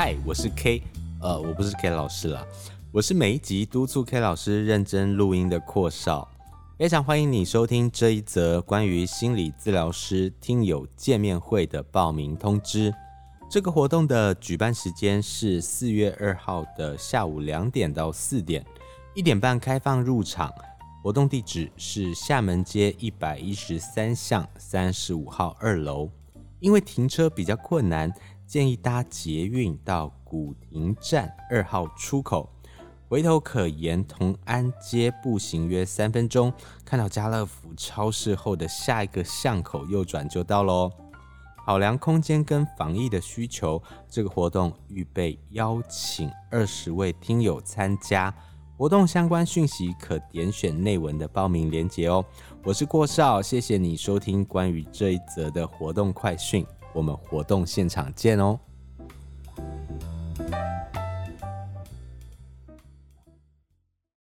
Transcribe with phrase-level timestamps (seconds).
[0.00, 0.80] 嗨，我是 K，
[1.20, 2.46] 呃，我不是 K 老师啦，
[2.92, 6.28] 我是每一集督促 K 老师认真录音的阔少，
[6.78, 12.94] 非常欢迎你收听这一则关于心理治疗师听友见面会的报名通知。
[13.50, 18.64] 这个活动的举办时间是四月二号的下午两点到四点，
[19.16, 20.48] 一点半开放入场。
[21.02, 26.08] 活动地址是厦门街一百一十三巷三十五号二楼。
[26.60, 28.12] 因为停车比较困难。
[28.48, 32.48] 建议搭捷运到古亭站二号出口，
[33.06, 36.50] 回头可沿同安街步行约三分钟，
[36.82, 40.90] 看到家乐福超市后的下一个巷口右转就到喽。
[41.66, 48.34] 考量空间跟防疫的需求，这个活动预备邀请二十位听友参加。
[48.78, 52.24] 活动相关讯息可点选内文的报名链接哦。
[52.64, 56.64] 我是郭少，谢谢你收听关于这一则的活动快讯。
[56.92, 58.58] 我们活动现场见哦！